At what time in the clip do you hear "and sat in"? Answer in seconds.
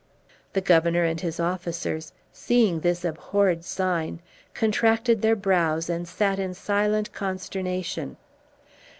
5.91-6.55